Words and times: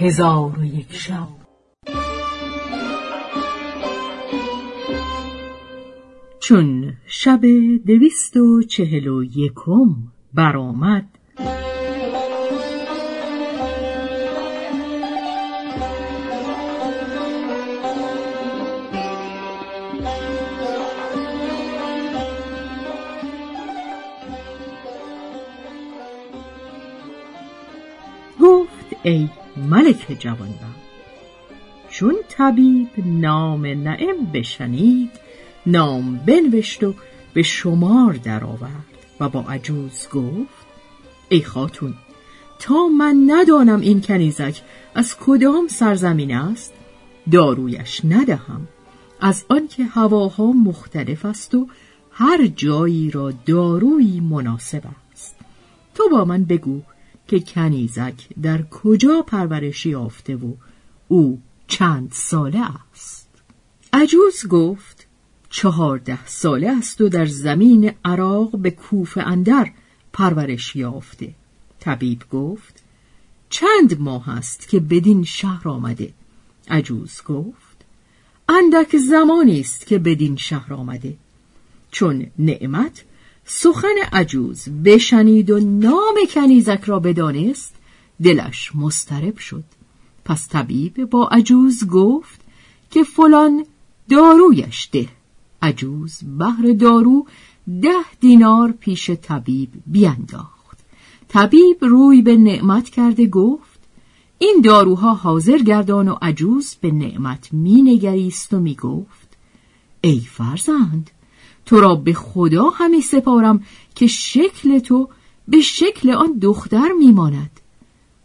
هزار 0.00 0.58
و 0.58 0.64
یک 0.64 0.92
شب. 0.92 1.28
چون 6.40 6.92
شب 7.06 7.40
دویست 7.86 8.36
و 8.36 8.62
چهل 8.62 9.08
و 9.08 9.24
یکم 9.24 9.96
برآمد 10.34 11.08
گفت 28.40 28.96
ای 29.02 29.28
ملک 29.56 30.16
جوانبخت 30.18 30.80
چون 31.90 32.14
طبیب 32.28 32.88
نام 32.96 33.66
نعم 33.66 34.24
بشنید 34.34 35.10
نام 35.66 36.20
بنوشت 36.26 36.84
و 36.84 36.94
به 37.34 37.42
شمار 37.42 38.12
درآورد 38.12 38.84
و 39.20 39.28
با 39.28 39.40
عجوز 39.40 40.08
گفت 40.12 40.66
ای 41.28 41.42
خاتون 41.42 41.94
تا 42.58 42.88
من 42.98 43.22
ندانم 43.26 43.80
این 43.80 44.00
کنیزک 44.00 44.62
از 44.94 45.16
کدام 45.16 45.68
سرزمین 45.68 46.34
است 46.34 46.72
دارویش 47.32 48.00
ندهم. 48.04 48.68
از 49.20 49.44
آنکه 49.48 49.84
هواها 49.84 50.52
مختلف 50.52 51.24
است 51.24 51.54
و 51.54 51.68
هر 52.10 52.46
جایی 52.46 53.10
را 53.10 53.32
دارویی 53.46 54.20
مناسب 54.20 54.82
است. 55.12 55.36
تو 55.94 56.08
با 56.08 56.24
من 56.24 56.44
بگو 56.44 56.82
که 57.30 57.40
کنیزک 57.40 58.14
در 58.42 58.62
کجا 58.62 59.22
پرورش 59.22 59.86
یافته 59.86 60.36
و 60.36 60.54
او 61.08 61.40
چند 61.66 62.08
ساله 62.12 62.60
است؟ 62.92 63.28
عجوز 63.92 64.46
گفت 64.48 65.06
چهارده 65.50 66.26
ساله 66.26 66.70
است 66.78 67.00
و 67.00 67.08
در 67.08 67.26
زمین 67.26 67.92
عراق 68.04 68.58
به 68.58 68.70
کوف 68.70 69.18
اندر 69.20 69.70
پرورش 70.12 70.76
یافته. 70.76 71.34
طبیب 71.80 72.22
گفت 72.30 72.82
چند 73.50 74.00
ماه 74.00 74.28
است 74.28 74.68
که 74.68 74.80
بدین 74.80 75.24
شهر 75.24 75.68
آمده؟ 75.68 76.12
عجوز 76.68 77.22
گفت 77.26 77.84
اندک 78.48 78.96
زمانی 78.96 79.60
است 79.60 79.86
که 79.86 79.98
بدین 79.98 80.36
شهر 80.36 80.74
آمده. 80.74 81.16
چون 81.90 82.26
نعمت 82.38 83.04
سخن 83.52 83.94
عجوز 84.12 84.68
بشنید 84.84 85.50
و 85.50 85.60
نام 85.60 86.14
کنیزک 86.34 86.80
را 86.86 87.00
بدانست 87.00 87.74
دلش 88.22 88.70
مسترب 88.74 89.38
شد. 89.38 89.64
پس 90.24 90.48
طبیب 90.48 91.04
با 91.04 91.28
عجوز 91.28 91.86
گفت 91.86 92.40
که 92.90 93.02
فلان 93.02 93.66
دارویش 94.10 94.88
ده. 94.92 95.08
عجوز 95.62 96.18
بهر 96.38 96.72
دارو 96.72 97.26
ده 97.82 98.04
دینار 98.20 98.72
پیش 98.72 99.10
طبیب 99.10 99.70
بینداخت. 99.86 100.78
طبیب 101.28 101.84
روی 101.84 102.22
به 102.22 102.36
نعمت 102.36 102.88
کرده 102.88 103.26
گفت 103.26 103.80
این 104.38 104.60
داروها 104.64 105.14
حاضر 105.14 105.58
گردان 105.58 106.08
و 106.08 106.16
عجوز 106.22 106.76
به 106.80 106.90
نعمت 106.90 107.48
مینگریست 107.52 108.54
و 108.54 108.60
می‌گفت 108.60 109.36
ای 110.00 110.20
فرزند 110.20 111.10
تو 111.70 111.80
را 111.80 111.94
به 111.94 112.12
خدا 112.12 112.70
همی 112.70 113.00
سپارم 113.00 113.64
که 113.94 114.06
شکل 114.06 114.78
تو 114.78 115.08
به 115.48 115.60
شکل 115.60 116.10
آن 116.10 116.38
دختر 116.38 116.88
میماند. 116.98 117.60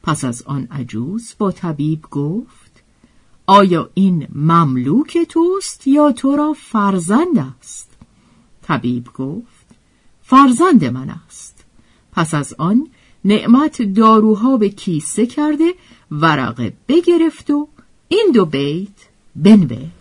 پس 0.04 0.24
از 0.24 0.44
آن 0.46 0.68
عجوز 0.72 1.34
با 1.38 1.52
طبیب 1.52 2.02
گفت 2.12 2.84
آیا 3.48 3.90
این 3.94 4.28
مملوک 4.36 5.18
توست 5.30 5.88
یا 5.88 6.12
تو 6.12 6.36
را 6.36 6.54
فرزند 6.54 7.38
است؟ 7.60 7.90
طبیب 8.62 9.08
گفت 9.14 9.66
فرزند 10.24 10.86
من 10.86 11.10
است. 11.10 11.66
پس 12.12 12.34
از 12.34 12.54
آن 12.58 12.88
نعمت 13.26 13.82
داروها 13.82 14.58
به 14.58 14.70
کیسه 14.70 15.26
کرده 15.26 15.74
ورقه 16.12 16.74
بگرفت 16.88 17.50
و 17.50 17.68
این 18.08 18.32
دو 18.34 18.46
بیت 18.46 19.08
بنوشت. 19.36 19.95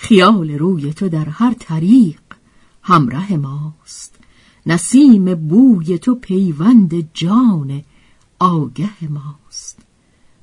خیال 0.00 0.50
روی 0.50 0.92
تو 0.92 1.08
در 1.08 1.28
هر 1.28 1.54
طریق 1.54 2.20
همراه 2.82 3.36
ماست. 3.36 4.14
نسیم 4.66 5.34
بوی 5.34 5.98
تو 5.98 6.14
پیوند 6.14 7.14
جان 7.14 7.82
آگه 8.38 8.90
ماست. 9.10 9.78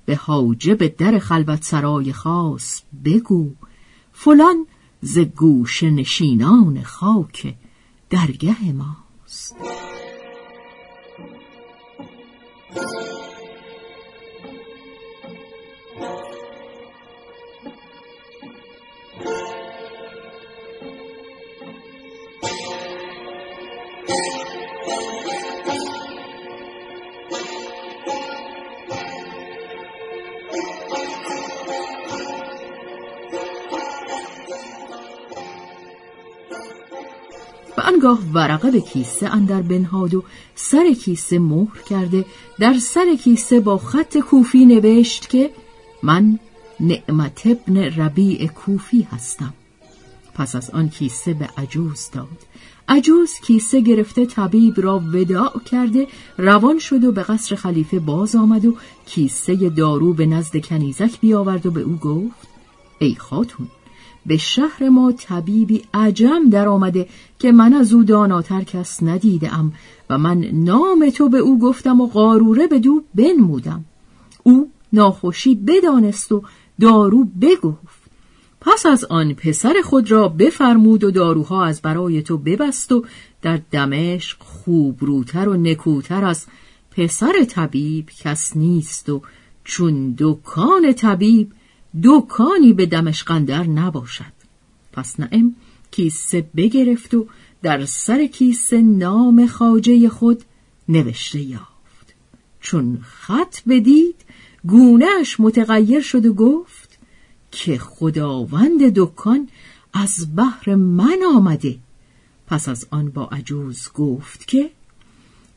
به 0.06 0.16
حاجب 0.16 0.88
در 0.88 1.20
خلوت 1.20 1.64
سرای 1.64 2.14
خاص 2.14 2.82
بگو. 3.06 3.52
فلان 4.14 4.68
ز 5.02 5.20
گوش 5.20 5.84
نشینان 5.84 6.84
خاک 6.84 7.56
درگه 8.10 8.74
ماست. 8.74 9.56
آنگاه 38.06 38.20
ورقه 38.34 38.72
به 38.72 38.82
کیسه 38.82 39.30
اندر 39.30 39.62
بنهاد 39.62 40.14
و 40.14 40.24
سر 40.56 40.94
کیسه 40.94 41.40
مهر 41.40 41.82
کرده 41.90 42.26
در 42.60 42.74
سر 42.74 43.16
کیسه 43.24 43.60
با 43.60 43.78
خط 43.78 44.18
کوفی 44.18 44.66
نوشت 44.66 45.30
که 45.30 45.50
من 46.04 46.40
نعمت 46.80 47.42
ابن 47.46 47.78
ربیع 47.78 48.48
کوفی 48.48 49.08
هستم. 49.12 49.54
پس 50.36 50.56
از 50.56 50.70
آن 50.70 50.90
کیسه 50.90 51.34
به 51.34 51.50
عجوز 51.58 52.10
داد. 52.12 52.28
عجوز 52.88 53.34
کیسه 53.34 53.82
گرفته 53.82 54.26
طبیب 54.26 54.82
را 54.82 55.00
وداع 55.00 55.60
کرده 55.66 56.08
روان 56.38 56.80
شد 56.80 57.04
و 57.04 57.12
به 57.12 57.24
قصر 57.24 57.56
خلیفه 57.56 58.00
باز 58.00 58.36
آمد 58.36 58.66
و 58.66 58.76
کیسه 59.06 59.56
دارو 59.70 60.14
به 60.14 60.26
نزد 60.26 60.66
کنیزک 60.66 61.20
بیاورد 61.20 61.66
و 61.66 61.72
به 61.72 61.82
او 61.82 61.96
گفت 61.96 62.48
ای 63.00 63.16
خاتون 63.16 63.68
به 64.26 64.38
شهر 64.38 64.90
ما 64.90 65.12
طبیبی 65.12 65.84
عجم 65.94 66.50
در 66.50 66.68
آمده 66.68 67.08
که 67.40 67.52
من 67.52 67.74
از 67.74 67.94
او 67.94 68.04
داناتر 68.04 68.64
کس 68.64 69.04
ندیدم 69.04 69.74
و 70.10 70.18
من 70.18 70.38
نام 70.54 71.10
تو 71.10 71.30
به 71.30 71.38
او 71.38 71.60
گفتم 71.60 72.02
و 72.02 72.08
قاروره 72.08 72.68
به 72.68 72.80
دو 72.80 73.04
بنمودم. 73.16 73.86
او 74.44 74.70
ناخوشی 74.94 75.56
بدانست 75.56 76.32
و 76.32 76.44
دارو 76.82 77.28
بگفت 77.42 77.85
پس 78.66 78.86
از 78.86 79.06
آن 79.06 79.34
پسر 79.34 79.74
خود 79.84 80.12
را 80.12 80.28
بفرمود 80.28 81.04
و 81.04 81.12
داروها 81.12 81.66
از 81.66 81.82
برای 81.82 82.22
تو 82.22 82.38
ببست 82.38 82.92
و 82.92 83.06
در 83.42 83.60
دمشق 83.72 84.38
خوب 84.40 84.98
روتر 85.00 85.50
و 85.50 85.58
نکوتر 85.58 86.26
از 86.26 86.46
پسر 86.92 87.44
طبیب 87.50 88.10
کس 88.10 88.58
نیست 88.58 89.10
و 89.10 89.22
چون 89.64 90.16
دکان 90.18 90.94
طبیب 90.94 91.52
دکانی 92.04 92.74
به 92.74 92.86
دمشقندر 92.86 93.64
نباشد. 93.64 94.34
پس 94.94 95.20
نعم 95.20 95.56
کیسه 95.92 96.50
بگرفت 96.56 97.14
و 97.14 97.28
در 97.62 97.86
سر 97.86 98.26
کیسه 98.26 98.82
نام 98.82 99.48
خاجه 99.48 100.10
خود 100.10 100.44
نوشته 100.90 101.40
یافت. 101.40 102.16
چون 102.62 103.00
خط 103.02 103.58
بدید 103.68 104.16
گونهش 104.68 105.40
متغیر 105.40 106.02
شد 106.02 106.26
و 106.26 106.34
گفت 106.34 106.85
که 107.56 107.78
خداوند 107.78 108.94
دکان 108.96 109.50
از 109.94 110.36
بحر 110.36 110.76
من 110.76 111.20
آمده. 111.36 111.78
پس 112.48 112.70
از 112.70 112.88
آن 112.92 113.10
با 113.10 113.26
عجوز 113.26 113.90
گفت 113.94 114.48
که 114.48 114.70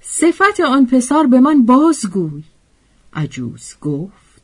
صفت 0.00 0.60
آن 0.60 0.86
پسر 0.86 1.26
به 1.26 1.40
من 1.40 1.66
بازگوی. 1.66 2.42
عجوز 3.12 3.74
گفت 3.80 4.42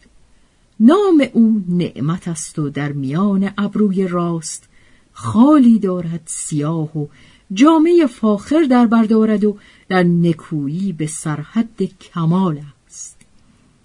نام 0.81 1.25
او 1.33 1.65
نعمت 1.69 2.29
است 2.29 2.59
و 2.59 2.71
در 2.71 2.93
میان 2.93 3.51
ابروی 3.59 4.09
راست 4.09 4.69
خالی 5.13 5.79
دارد 5.79 6.23
سیاه 6.27 6.99
و 6.99 7.07
جامعه 7.53 8.07
فاخر 8.07 8.63
در 8.63 8.87
بردارد 8.87 9.45
و 9.45 9.59
در 9.89 10.03
نکویی 10.03 10.93
به 10.93 11.07
سرحد 11.07 11.83
کمال 11.83 12.61
است. 12.87 13.17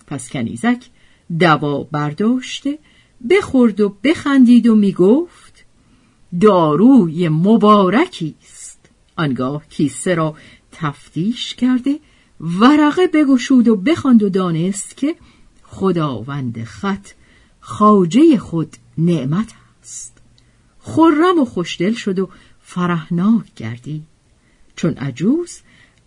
پس 0.08 0.30
کنیزک 0.30 0.86
دوا 1.40 1.84
برداشته 1.84 2.80
بخورد 3.30 3.82
و 3.82 3.96
بخندید 4.04 4.68
و 4.68 4.76
می‌گفت 4.76 5.66
داروی 6.42 7.30
مبارکی 7.30 8.36
است. 8.44 8.80
آنگاه 9.18 9.68
کیسه 9.70 10.16
را 10.16 10.36
تفتیش 10.72 11.56
کرده 11.56 12.00
ورقه 12.42 13.08
بگشود 13.08 13.68
و 13.68 13.76
بخواند 13.76 14.24
و 14.24 14.30
دانست 14.30 14.98
که 14.98 15.16
خداوند 15.64 16.64
خط 16.64 17.08
خاجه 17.60 18.38
خود 18.38 18.76
نعمت 18.98 19.54
است. 19.82 20.18
خرم 20.80 21.40
و 21.40 21.46
خوشدل 21.46 21.94
شد 21.94 22.20
و 22.20 22.30
فرهناک 22.62 23.54
گردید. 23.56 24.04
چون 24.76 24.94
عجوز 24.94 25.60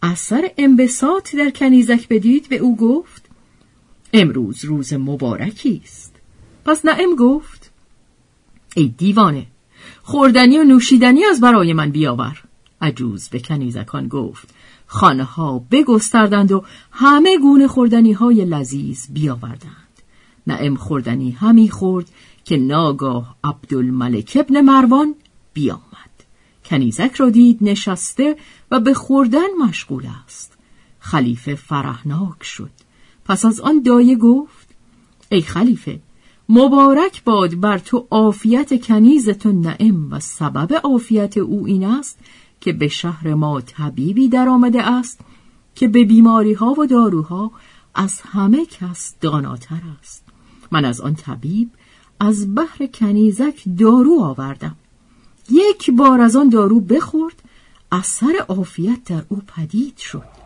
اثر 0.03 0.51
انبساط 0.59 1.37
در 1.37 1.51
کنیزک 1.51 2.09
بدید 2.09 2.49
به 2.49 2.57
او 2.57 2.77
گفت 2.77 3.29
امروز 4.13 4.65
روز 4.65 4.93
مبارکی 4.93 5.81
است. 5.85 6.02
پس 6.65 6.85
نعم 6.85 7.17
گفت 7.19 7.71
ای 8.77 8.89
دیوانه 8.89 9.47
خوردنی 10.03 10.59
و 10.59 10.65
نوشیدنی 10.65 11.25
از 11.25 11.41
برای 11.41 11.73
من 11.73 11.91
بیاور. 11.91 12.43
عجوز 12.81 13.29
به 13.29 13.41
کنیزکان 13.41 14.09
گفت 14.09 14.49
خانه 14.87 15.25
ها 15.25 15.59
بگستردند 15.71 16.53
و 16.53 16.65
همه 16.91 17.39
گونه 17.39 17.69
خوردنی 17.69 18.13
های 18.13 18.45
لذیذ 18.45 19.07
بیاوردند. 19.13 19.73
نعم 20.47 20.77
خوردنی 20.77 21.31
همی 21.31 21.69
خورد 21.69 22.11
که 22.45 22.57
ناگاه 22.57 23.37
عبدالملک 23.45 24.37
ابن 24.41 24.61
مروان 24.61 25.15
بیامد. 25.53 25.83
کنیزک 26.65 27.15
را 27.15 27.31
دید 27.31 27.59
نشسته 27.61 28.37
و 28.71 28.81
به 28.81 28.95
خوردن 28.95 29.55
مشغول 29.61 30.07
است. 30.25 30.53
خلیفه 30.99 31.55
فرهناک 31.55 32.45
شد. 32.45 32.71
پس 33.25 33.45
از 33.45 33.61
آن 33.61 33.83
دایه 33.83 34.17
گفت 34.17 34.69
ای 35.31 35.43
خلیفه 35.43 36.01
مبارک 36.49 37.25
باد 37.25 37.61
بر 37.61 37.79
تو 37.79 38.07
عافیت 38.11 38.85
کنیز 38.85 39.29
تو 39.29 39.53
نعم 39.53 40.13
و 40.13 40.21
سبب 40.21 40.81
عافیت 40.85 41.37
او 41.37 41.67
این 41.67 41.85
است 41.85 42.19
که 42.61 42.73
به 42.73 42.89
شهر 42.89 43.35
ما 43.35 43.61
طبیبی 43.61 44.29
در 44.29 44.49
آمده 44.49 44.83
است 44.83 45.21
که 45.75 45.89
به 45.89 46.05
بیماری 46.05 46.53
ها 46.53 46.75
و 46.79 46.87
داروها 46.87 47.51
از 47.95 48.21
همه 48.21 48.67
کس 48.67 49.15
داناتر 49.21 49.81
است. 50.01 50.25
من 50.71 50.85
از 50.85 51.01
آن 51.01 51.15
طبیب 51.15 51.71
از 52.21 52.55
بحر 52.55 52.87
کنیزک 52.87 53.63
دارو 53.79 54.21
آوردم. 54.21 54.77
یک 55.51 55.91
بار 55.91 56.21
از 56.21 56.37
آن 56.37 56.49
دارو 56.49 56.81
بخورد 56.81 57.43
اثر 57.93 58.45
عافیت 58.49 59.05
در 59.05 59.23
او 59.29 59.43
پدید 59.57 59.97
شد. 59.97 60.43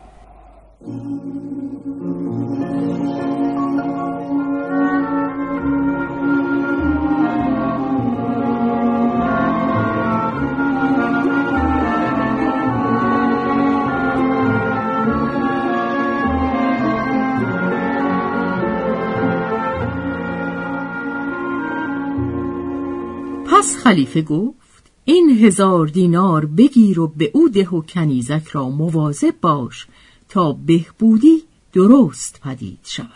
خلیفه 23.87 24.21
گفت 24.21 24.91
این 25.05 25.29
هزار 25.29 25.87
دینار 25.87 26.45
بگیر 26.45 26.99
و 26.99 27.07
به 27.07 27.31
او 27.33 27.49
ده 27.49 27.69
و 27.69 27.81
کنیزک 27.81 28.47
را 28.47 28.69
مواظب 28.69 29.33
باش 29.41 29.87
تا 30.29 30.53
بهبودی 30.53 31.43
درست 31.73 32.41
پدید 32.43 32.79
شود. 32.83 33.07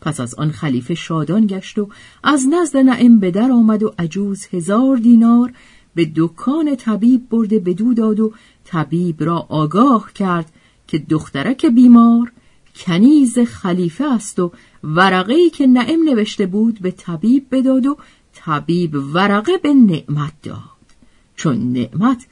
پس 0.00 0.20
از 0.20 0.34
آن 0.34 0.50
خلیفه 0.50 0.94
شادان 0.94 1.46
گشت 1.46 1.78
و 1.78 1.88
از 2.24 2.46
نزد 2.50 2.76
نعم 2.76 3.18
به 3.18 3.30
در 3.30 3.52
آمد 3.52 3.82
و 3.82 3.94
عجوز 3.98 4.46
هزار 4.52 4.96
دینار 4.96 5.52
به 5.94 6.10
دکان 6.16 6.76
طبیب 6.76 7.28
برده 7.28 7.58
بدو 7.58 7.94
داد 7.94 8.20
و 8.20 8.32
طبیب 8.64 9.24
را 9.24 9.46
آگاه 9.48 10.12
کرد 10.14 10.52
که 10.86 10.98
دخترک 10.98 11.66
بیمار 11.66 12.32
کنیز 12.76 13.38
خلیفه 13.38 14.04
است 14.12 14.38
و 14.38 14.52
ورقه 14.84 15.50
که 15.50 15.66
نعم 15.66 16.02
نوشته 16.04 16.46
بود 16.46 16.78
به 16.80 16.90
طبیب 16.90 17.46
بداد 17.50 17.86
و 17.86 17.96
طبیب 18.34 18.94
ورقه 19.14 19.58
به 19.58 19.74
نعمت 19.74 20.32
داد. 20.42 20.58
چون 21.36 21.72
نعمت 21.72 22.26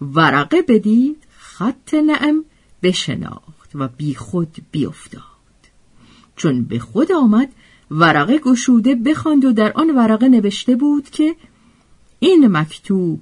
ورقه 0.00 0.62
بدید 0.62 1.16
خط 1.38 1.94
نعم 1.94 2.44
بشناخت 2.82 3.70
و 3.74 3.88
بی 3.88 4.14
خود 4.14 4.56
بیافتاد 4.70 5.22
چون 6.36 6.64
به 6.64 6.78
خود 6.78 7.12
آمد 7.12 7.48
ورقه 7.90 8.38
گشوده 8.38 8.94
بخواند 8.94 9.44
و 9.44 9.52
در 9.52 9.72
آن 9.72 9.96
ورقه 9.96 10.28
نوشته 10.28 10.76
بود 10.76 11.10
که 11.10 11.36
این 12.18 12.46
مکتوب 12.46 13.20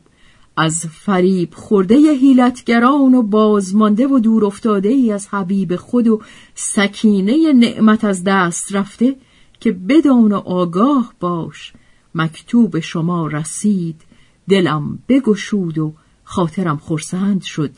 از 0.57 0.87
فریب 0.87 1.55
خورده 1.55 1.95
هیلتگران 1.95 3.15
و 3.15 3.23
بازمانده 3.23 4.07
و 4.07 4.19
دور 4.19 4.45
افتاده 4.45 4.89
ای 4.89 5.13
از 5.13 5.29
حبیب 5.29 5.77
خود 5.77 6.09
و 6.09 6.23
سکینه 6.55 7.53
نعمت 7.53 8.05
از 8.05 8.25
دست 8.25 8.75
رفته 8.75 9.17
که 9.61 9.73
بدان 9.73 10.33
و 10.33 10.37
آگاه 10.37 11.15
باش 11.21 11.73
مکتوب 12.15 12.81
شما 12.81 13.27
رسید 13.27 14.01
دلم 14.49 14.99
بگشود 15.09 15.79
و 15.79 15.95
خاطرم 16.25 16.77
خرسند 16.77 17.43
شد. 17.43 17.71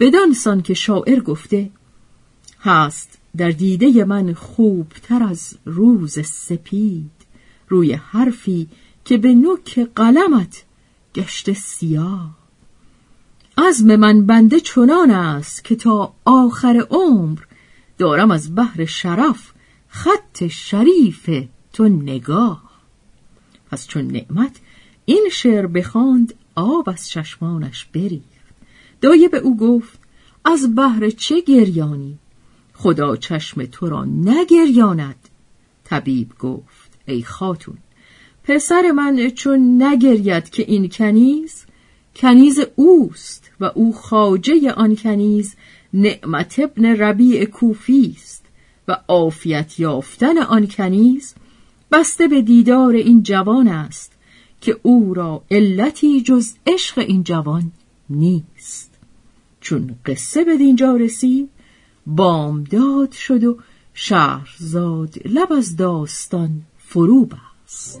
بدانسان 0.00 0.62
که 0.62 0.74
شاعر 0.74 1.20
گفته 1.20 1.70
هست 2.60 3.18
در 3.36 3.50
دیده 3.50 4.04
من 4.04 4.34
خوبتر 4.34 5.22
از 5.22 5.58
روز 5.64 6.26
سپید. 6.26 7.10
روی 7.68 7.92
حرفی 7.92 8.68
که 9.04 9.18
به 9.18 9.34
نوک 9.34 9.78
قلمت 9.94 10.64
گشته 11.14 11.52
سیاه. 11.52 12.36
عزم 13.58 13.96
من 13.96 14.26
بنده 14.26 14.60
چنان 14.60 15.10
است 15.10 15.64
که 15.64 15.76
تا 15.76 16.14
آخر 16.24 16.86
عمر 16.90 17.38
دارم 17.98 18.30
از 18.30 18.54
بحر 18.54 18.84
شرف 18.84 19.52
خط 19.88 20.46
شریف 20.46 21.30
تو 21.72 21.88
نگاه. 21.88 22.71
پس 23.72 23.86
چون 23.86 24.06
نعمت 24.06 24.56
این 25.04 25.28
شعر 25.32 25.66
بخواند 25.66 26.34
آب 26.54 26.88
از 26.88 27.08
چشمانش 27.08 27.84
بریخت. 27.84 28.22
دایه 29.00 29.28
به 29.28 29.38
او 29.38 29.56
گفت 29.56 29.98
از 30.44 30.74
بهر 30.74 31.10
چه 31.10 31.40
گریانی؟ 31.40 32.18
خدا 32.74 33.16
چشم 33.16 33.64
تو 33.64 33.88
را 33.88 34.04
نگریاند. 34.04 35.28
طبیب 35.84 36.38
گفت 36.38 36.90
ای 37.06 37.22
خاتون 37.22 37.78
پسر 38.44 38.90
من 38.90 39.30
چون 39.30 39.82
نگرید 39.82 40.50
که 40.50 40.62
این 40.62 40.88
کنیز 40.88 41.64
کنیز 42.16 42.60
اوست 42.76 43.50
و 43.60 43.64
او 43.64 43.92
خاجه 43.92 44.72
آن 44.72 44.96
کنیز 44.96 45.54
نعمت 45.94 46.58
ابن 46.58 46.86
ربیع 46.86 47.44
کوفی 47.44 48.16
است 48.16 48.44
و 48.88 48.96
عافیت 49.08 49.80
یافتن 49.80 50.38
آن 50.38 50.66
کنیز 50.66 51.34
بسته 51.92 52.28
به 52.28 52.42
دیدار 52.42 52.94
این 52.94 53.22
جوان 53.22 53.68
است 53.68 54.12
که 54.60 54.80
او 54.82 55.14
را 55.14 55.42
علتی 55.50 56.22
جز 56.22 56.52
عشق 56.66 56.98
این 56.98 57.24
جوان 57.24 57.72
نیست. 58.10 58.90
چون 59.60 59.96
قصه 60.06 60.44
به 60.44 60.56
دینجا 60.56 60.96
رسید 60.96 61.48
بامداد 62.06 63.12
شد 63.12 63.44
و 63.44 63.58
شهرزاد 63.94 65.14
لب 65.24 65.52
از 65.52 65.76
داستان 65.76 66.62
فرو 66.78 67.24
بست. 67.26 68.00